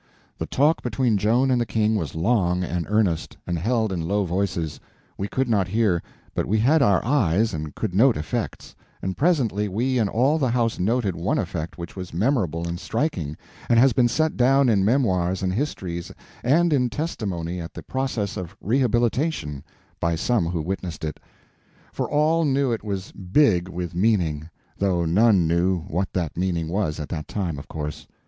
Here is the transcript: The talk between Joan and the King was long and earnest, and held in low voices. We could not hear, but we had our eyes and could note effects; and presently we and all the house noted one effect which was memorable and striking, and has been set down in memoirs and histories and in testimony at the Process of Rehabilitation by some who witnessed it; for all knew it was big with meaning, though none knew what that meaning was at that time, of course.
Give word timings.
The 0.39 0.47
talk 0.47 0.81
between 0.81 1.19
Joan 1.19 1.51
and 1.51 1.61
the 1.61 1.65
King 1.67 1.95
was 1.95 2.15
long 2.15 2.63
and 2.63 2.87
earnest, 2.89 3.37
and 3.45 3.59
held 3.59 3.91
in 3.91 4.01
low 4.07 4.25
voices. 4.25 4.79
We 5.15 5.27
could 5.27 5.47
not 5.47 5.67
hear, 5.67 6.01
but 6.33 6.47
we 6.47 6.57
had 6.57 6.81
our 6.81 7.05
eyes 7.05 7.53
and 7.53 7.75
could 7.75 7.93
note 7.93 8.17
effects; 8.17 8.75
and 9.03 9.15
presently 9.15 9.67
we 9.67 9.99
and 9.99 10.09
all 10.09 10.39
the 10.39 10.49
house 10.49 10.79
noted 10.79 11.15
one 11.15 11.37
effect 11.37 11.77
which 11.77 11.95
was 11.95 12.15
memorable 12.15 12.67
and 12.67 12.79
striking, 12.79 13.37
and 13.69 13.77
has 13.77 13.93
been 13.93 14.07
set 14.07 14.35
down 14.35 14.69
in 14.69 14.83
memoirs 14.83 15.43
and 15.43 15.53
histories 15.53 16.11
and 16.43 16.73
in 16.73 16.89
testimony 16.89 17.59
at 17.61 17.75
the 17.75 17.83
Process 17.83 18.37
of 18.37 18.55
Rehabilitation 18.59 19.63
by 19.99 20.15
some 20.15 20.47
who 20.47 20.63
witnessed 20.63 21.03
it; 21.03 21.19
for 21.93 22.09
all 22.09 22.43
knew 22.43 22.71
it 22.71 22.83
was 22.83 23.11
big 23.11 23.69
with 23.69 23.93
meaning, 23.93 24.49
though 24.79 25.05
none 25.05 25.45
knew 25.47 25.81
what 25.81 26.11
that 26.13 26.35
meaning 26.35 26.69
was 26.69 26.99
at 26.99 27.09
that 27.09 27.27
time, 27.27 27.59
of 27.59 27.67
course. 27.67 28.07